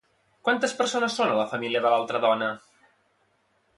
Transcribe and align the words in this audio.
Quantes 0.47 0.73
persones 0.79 1.17
són 1.21 1.33
a 1.33 1.37
la 1.41 1.45
família 1.53 1.83
de 1.85 1.91
l'altre 1.95 2.23
dona? 2.27 2.49